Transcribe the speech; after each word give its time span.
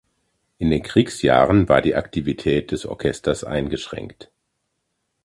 In 0.57 0.71
den 0.71 0.81
Kriegsjahren 0.81 1.69
war 1.69 1.79
die 1.83 1.93
Aktivität 1.93 2.71
des 2.71 2.87
Orchesters 2.87 3.43
eingeschränkt. 3.43 4.31